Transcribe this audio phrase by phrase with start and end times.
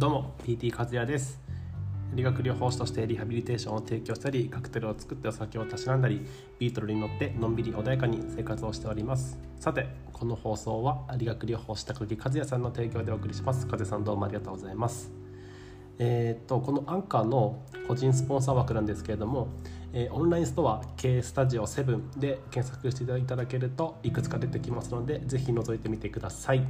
[0.00, 1.38] どうも PT 和也です。
[2.14, 6.26] 理学療法士としてリハビリテーションを提供したりカクテルを作ってお酒をたしなんだり
[6.58, 9.38] ビートルに乗ってのんびり穏やかに生活をしております。
[9.58, 13.66] さてこの放送は理学療法士高木和也さんの提供でお送りします。
[13.66, 15.12] 和也さんどうもありがとうございます。
[15.98, 19.48] えー、っとこのアンカーの個人スポンサー枠なんですけれども
[19.92, 26.66] えー、オンラインストア K スタジオ7で検索していただけるといくつか出てきますのでぜひ覗いてみてください。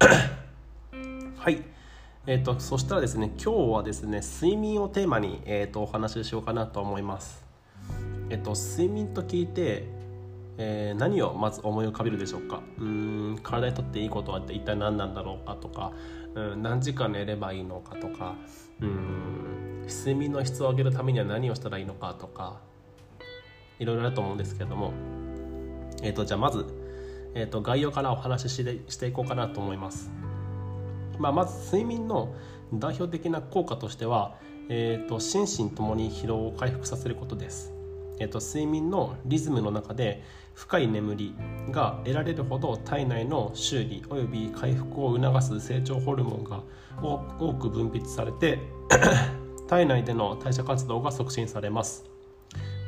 [1.38, 1.75] はい。
[2.28, 7.44] えーと、そしたらですね今日はですね睡眠をテーマに、えーと、お話ししようかなと思います。
[8.30, 9.84] えっ、ー、と睡眠と聞いて、
[10.58, 12.62] えー、何をまず思い浮かべるでしょうか？
[12.80, 15.92] うん体にとっていいことは一体何なんだろうかとか
[16.34, 18.34] うん何時間寝ればいいのかとか
[18.80, 22.58] うん睡眠の質を上げるためには何をしたらいいのかとか
[23.78, 24.92] いろいろあると思うんですけれども。
[26.02, 26.66] えっ、ー、とじゃあまず、
[27.34, 30.10] えーと概要からお話ししてしていこうかなと思います。
[31.18, 32.34] まあ、まず睡眠の
[32.72, 34.34] 代表的な効果としては、
[34.68, 37.72] えーと、心身ともに疲労を回復させることです、
[38.18, 40.22] えーと、睡眠のリズムの中で
[40.54, 41.34] 深い眠り
[41.70, 46.62] が得られるほど体内の修理および回復を促す成長ホルモンが
[47.00, 48.58] 多く分泌されて
[49.68, 52.04] 体内での代謝活動が促進されます。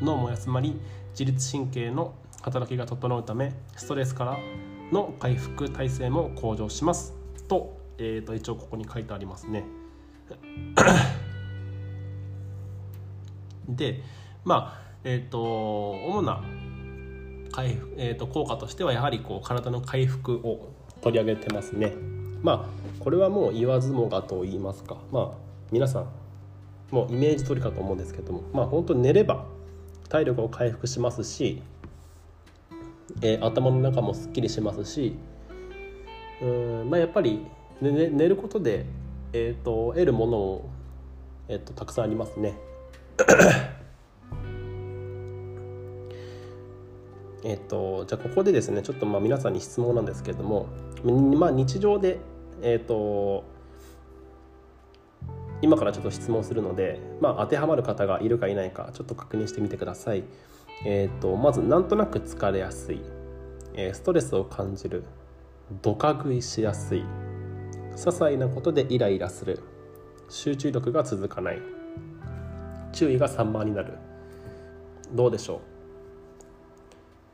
[0.01, 4.39] 脳も休まり自律神経の働きが整うためストレスから
[4.93, 7.15] の回復体制も向上します。
[7.49, 9.65] とえー、と一応ここに書いてありますね。
[13.69, 14.01] で
[14.45, 16.43] まあえっ、ー、と主な
[17.53, 21.93] 回復、えー、と効果としてはやはりこう体の回復を取り上げてますね。
[22.43, 25.31] まあこれはもう言わずもがと言いますかまあ
[25.71, 26.07] 皆さん
[26.91, 29.45] もうイメージ通りかと思うんですけどもまあ本当に寝れば
[30.09, 31.63] 体力を回復しますし、
[33.21, 35.17] えー、頭の中もすっきりしますし
[36.41, 37.47] うんまあやっぱり
[37.83, 38.87] で、ね、寝ることで、
[39.33, 40.69] えーと、得るものを、
[41.49, 42.59] えーと、たくさんありますね。
[47.45, 50.67] えっと、じゃあここでですねちょっとまあ皆さんに質問なんですけれども、
[51.05, 52.19] まあ、日常で、
[52.63, 53.45] えっと、
[55.63, 60.25] 今からちょっと質問するので、まあ、当てはまる方がいるかいないかちょっと確認してみてください。
[60.85, 63.01] えっと、まずなんとなく疲れやすい、
[63.75, 65.05] えー、ストレスを感じる
[65.83, 67.05] ドカ食いしやすい
[67.99, 69.59] 些細なことでイライラする。
[70.29, 71.61] 集中力が続かない。
[72.93, 73.95] 注意が散漫になる。
[75.13, 75.59] どうでしょう、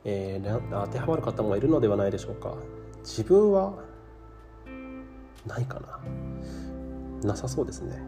[0.05, 2.55] えー、当てはまる方もいるのではないでしょうか。
[3.03, 3.75] 自分は
[5.47, 5.81] ないか
[7.23, 7.29] な。
[7.29, 8.03] なさそうですね。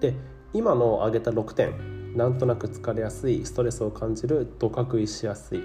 [0.00, 0.14] で
[0.52, 5.62] 今の挙げた6点なんとなく疲れやすいストレスを感じるどか食いしやすい。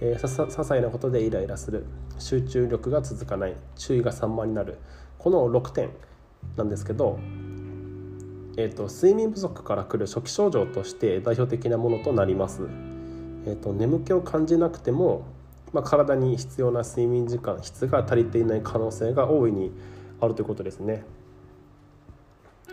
[0.00, 1.86] えー、さ些細なことでイライラする
[2.18, 4.78] 集中力が続かない注意が散漫になる
[5.18, 5.90] この6点
[6.56, 7.18] なんですけど、
[8.56, 12.62] えーと、睡眠不足からくる初期症状として代表的なものとなります。
[13.46, 15.26] えーと、眠気を感じなくても、
[15.72, 19.72] まあ、体に必要な睡眠時間質が足りていない可能性が大いに
[20.20, 21.04] あるということですね。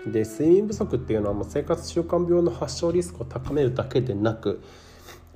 [0.06, 4.62] で睡眠不足っていうのはもう生活習慣病の発症リスクを高めるだけでなく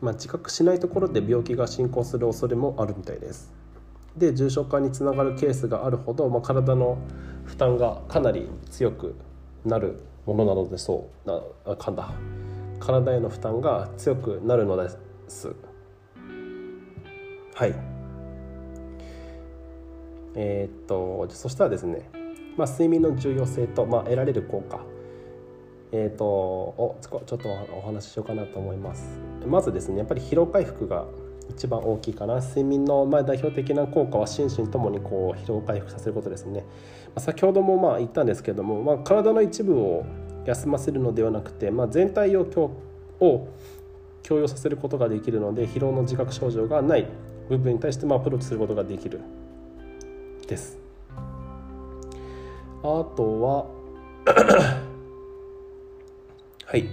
[0.01, 3.53] まあ、自覚しないところで病気が進行する恐れもあるみたいです。
[4.17, 6.97] で重症化につながるケースがあるほど、まあ、体の
[7.43, 9.15] 負担がかなり強く
[9.65, 12.13] なるものなのでそうなあ噛んだ。
[12.79, 14.89] 体への負担が強くなるので
[15.27, 15.53] す。
[17.53, 17.75] はい。
[20.35, 22.09] えー、っとそしたらですね、
[22.57, 24.79] まあ、睡眠の重要性と、まあ、得られる効果。
[25.91, 29.34] えーと、おちょっとお話ししようかなと思います。
[29.45, 31.05] まずですねやっぱり疲労回復が
[31.49, 32.41] 一番大きいかな。
[32.41, 36.65] 睡眠のまあ代表的な効果は心身ともにこう疲労回復させることですね、ま
[37.15, 40.05] あ、先ほどもまあ言ったんですけども、まあ、体の一部を
[40.45, 42.71] 休ませるのではなくて、まあ、全体を強
[43.19, 43.47] を
[44.23, 47.07] 強要させることができるので疲労の自覚症状がない
[47.47, 49.21] 部分に対してまあアプローチすることができる
[50.47, 50.77] です。
[52.81, 53.65] あとは
[56.65, 56.87] はい、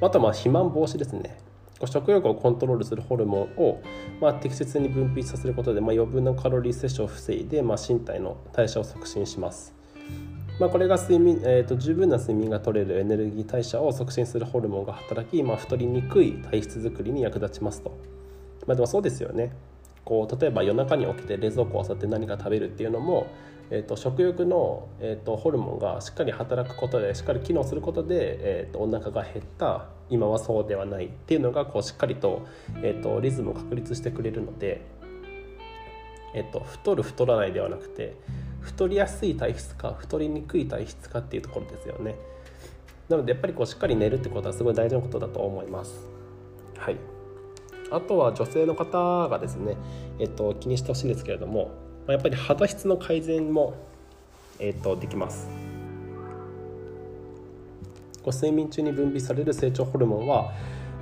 [0.00, 1.39] あとはまあ肥満防止ですね。
[1.86, 3.82] 食欲をコントロールするホルモンを、
[4.20, 9.74] まあ、適切に分泌させることで、まあ、余分なカロリー摂取を防いで、まあ、身体の代謝を促進します、
[10.58, 17.90] まあ、これが睡眠、えーと、十分な睡眠が取れるエネルギー代謝を促進するホルモンが働き、まあ、太りにくい体質づくりに役立ちますと、
[18.66, 19.52] まあ、でもそうですよね。
[20.04, 23.28] こう例えば夜中に起きて冷蔵庫を漁って何か食べるっていうのも
[23.70, 32.46] えーと、食欲の、えーと、ホルモンがしっかり働くことでしっかり機能することで、えーと、お腹が減った今はそうではないっていうのがこうしっかりと,、
[32.82, 34.82] えー、とリズムを確立してくれるので、
[36.34, 38.16] えー、と太る太らないではなくて
[38.60, 42.16] 太りやすい体質か太りにくい体質かっていうところですよね。
[43.08, 46.06] なのでやっぱりこうしっかり寝るってことはすごい大事なことだと思います。
[46.76, 46.96] はい。
[47.90, 49.76] あとは女性の方がですね、
[50.18, 51.72] えっと、気にしてほしいんですけれども
[52.06, 53.74] やっぱり肌質の改善も、
[54.60, 55.48] えっと、できます。
[58.22, 60.52] こう睡眠中に分泌される成長ホルモンは、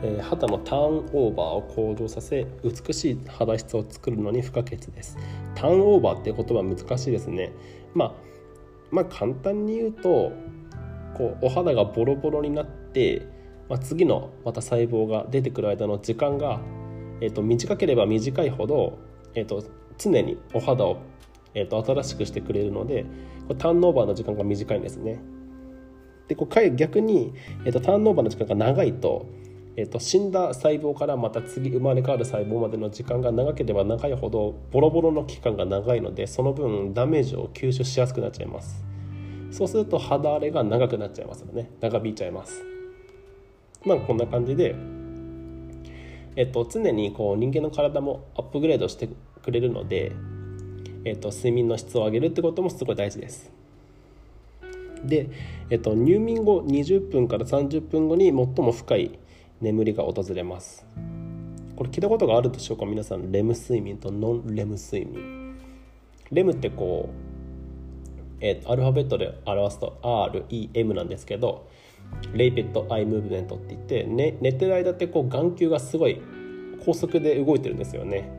[0.03, 5.17] えー、肌のターンオーバーを向上させ美しい肌質を作るのに不可欠です
[5.55, 7.53] ターンオーバーって言葉難しいですね
[7.95, 8.13] まあ
[8.91, 10.33] まあ簡単に言うと
[11.17, 13.27] こうお肌がボロボロになって、
[13.69, 16.61] まあ、次のまた細胞が出てくる間の時間が、
[17.21, 18.99] えーと、短ければ短いほど、
[19.35, 19.65] えーと、
[19.99, 20.99] 常にお肌を、
[21.55, 23.05] えーと、新しくしてくれるので
[23.59, 25.21] ターンオーバーの時間が短いんですね。
[26.29, 27.33] でこう逆に、
[27.65, 29.27] えー、とターンオーバーの時間が長いと,、
[29.77, 38.85] えー、と死んだ細胞からまた次生まれ変わる細胞までの時間が長ければ長いほどボロボロの期間が長いのでその分ダメージを吸収しやすくなっちゃいます。
[39.51, 41.71] そうすると肌荒れが長くなっちゃいますよね。
[41.81, 42.63] 長引いちゃいます。
[43.87, 44.75] まあこんな感じで
[46.37, 49.09] えっと常にこう人間の体もアップグレードして
[49.43, 50.13] くれるので
[51.05, 53.58] えっと睡眠の質を上げるってこともすごい大事です。
[55.05, 55.31] で、
[55.71, 59.19] えっと、入眠後20分から30分後に最も深い
[59.61, 60.87] 眠りが訪れます。
[61.77, 62.87] これ聞いたことがあるでしょうか？
[62.87, 65.57] 皆さんレム睡眠とノンレム睡眠。
[66.33, 67.13] レムってこう
[68.41, 71.69] え、アルファベットで表すと REM なんですけど
[72.35, 76.21] rapid eye movement って言って、ね、寝てる間ってこう眼球がすごい
[76.85, 78.31] 高速で動いてるんですよね。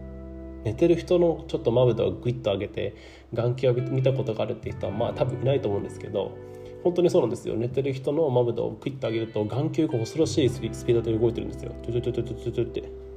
[0.63, 2.95] 寝てる人のちょっとまぶたをグイッと上げて
[3.33, 6.37] 眼球を見たことがあるっていう人はまあ多分いないと思うんですけど
[6.83, 7.55] 本当にそうなんですよ。
[7.55, 11.73] 寝てる人のまぶたをグイッと上げると眼球が恐ろしいスピードで動いてるんですよ。
[11.83, 13.09] トゥトゥトゥトゥトゥトゥって。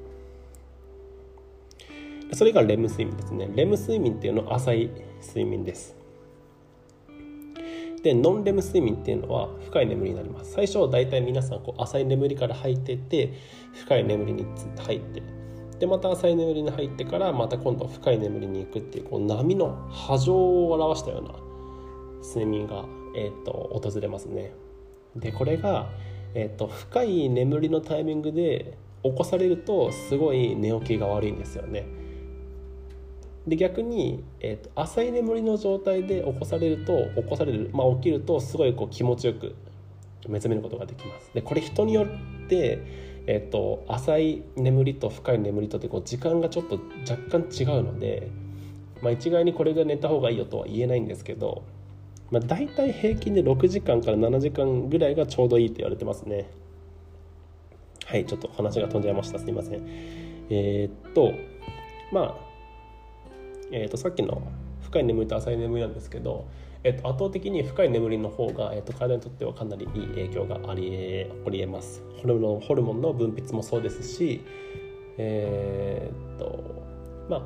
[2.34, 3.48] それがレム睡眠ですね。
[3.54, 4.90] レム睡眠っていうのは浅い
[5.20, 5.94] 睡眠です。
[8.02, 10.52] でノンレム睡眠っていうのは深い眠りになります。
[10.52, 13.32] 最初は大体皆さんこう浅い眠りから入ってって
[13.74, 14.44] 深い眠りに
[14.76, 15.22] 入って
[15.82, 21.32] でまた浅い眠りに入ってからまた今度深い眠りに行くっていうこう波の波状を表したような
[22.25, 22.84] 睡眠が、
[23.17, 23.50] えーと、
[23.82, 24.52] 訪れますね。
[25.17, 25.90] でこれが、
[26.34, 31.84] えーと深い眠りのタイミングで起こされるとすごい寝起きが悪いんですよね。
[33.49, 39.56] で逆に、えーと、浅い眠りの状態で起こされると起こされる、まあ、起きるとすごいこう気持ちよく
[40.29, 41.32] 目覚めることができます。
[41.34, 48.30] でこれ人によって、えーと、浅い眠りと深い眠りとってこう時間がちょっと若干違うので、
[49.00, 51.64] まあ、一概にこれで寝た方がいいよとは言えないんですけど、
[52.30, 56.50] まあ、大体平均で6時間から7時間ぐらいがちょうどいいと言われてますね。
[58.06, 59.38] はいちょっと話が飛んじゃいました。
[59.38, 59.82] すいません。
[60.50, 61.32] えー、っと
[62.12, 62.52] まあ
[63.70, 64.42] えー、とさっきの
[64.82, 66.46] 深い眠りと浅い眠りなんですけど、
[66.84, 72.02] えー、と圧倒的に深い眠りの方が、えー、と体にとってはかなりいい影響があり起こりえます。
[72.20, 74.44] ホルモンホルモンの分泌もそうですし
[75.19, 76.84] えっ、と
[77.29, 77.43] まあ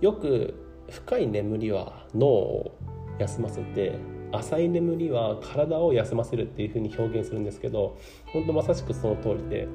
[0.00, 0.54] よく
[0.90, 2.78] 深い眠りは脳を
[3.18, 3.98] 休ませて
[4.32, 7.96] 浅い眠りは体を休ませるっていうふうに表現するんですけど
[8.26, 9.68] 本当まさしくその通りで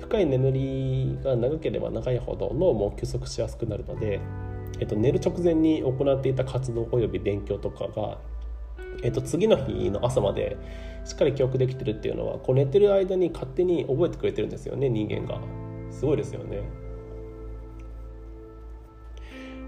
[0.00, 4.20] 深い眠りが長ければ長いほど脳も休息しやすくなるので
[4.80, 8.18] えっと、寝る直前に行っていた活動および勉強とかが、
[9.02, 10.56] えっと、次の日の朝まで
[11.04, 15.40] しっかり記憶できてるっていうのはこう寝てる間に勝手に覚えてくれてるんですよね人間が。
[15.90, 16.62] すごいですよね。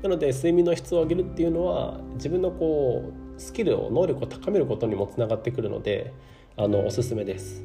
[0.02, 6.14] なので睡眠の質を上げるっていうのは自分のこうスキルを能力を高めることにもつながってくるので
[6.56, 7.64] あのおすすめです。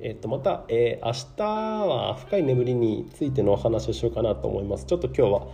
[0.00, 1.42] えっと、また、えー、明日
[1.88, 4.84] は深い眠りについてのお話をしようかなと思います。
[4.84, 5.48] ちょっと今日は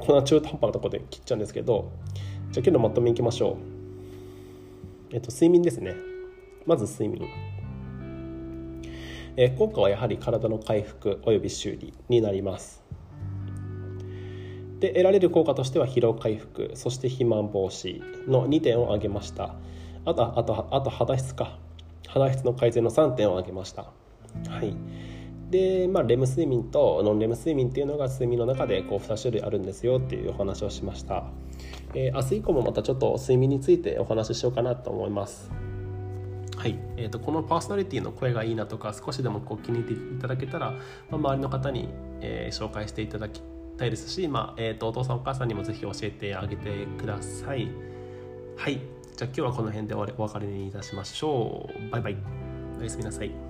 [0.00, 1.92] こんな中途半端なところで切っちゃうんですけど
[2.50, 5.14] じゃあ今日のまとめいきましょう。
[5.14, 5.94] えっと睡眠ですね。
[6.64, 7.28] まず睡眠。
[9.36, 12.82] え効果はやはり体の回復および修理になります。
[14.80, 19.54] で得られる効果としては疲労回復そして肥満防止の2点を挙げました。
[20.04, 21.58] あとあとあと肌質か。
[22.06, 23.82] 肌質の改善の3点を挙げました。
[24.48, 24.76] はい。
[25.50, 31.24] で、まあ、レム睡眠とノンレム睡眠っていうのが睡眠の中でこう2種類あるんですよっていうお話をしました、
[31.94, 35.50] えー、明日以降もまたちょっと睡眠についてお話ししようかなと思います。
[36.56, 36.78] はい。
[36.96, 40.78] えーと、このパーソナリティの声がいいなとか少しでもこう気に入っていただけたら、ま
[41.12, 41.90] あ、周りの方に、
[42.22, 43.42] えー、紹介していただき
[43.76, 47.70] たいですし、まあえーと、とお父さんお母さんにもぜひ教えてあげてください。
[48.56, 48.80] はい。
[49.16, 51.90] じゃあ今日はこの辺でお別れにいたしましょう。
[51.90, 52.16] バイバイ。
[52.80, 53.45] おやすみなさい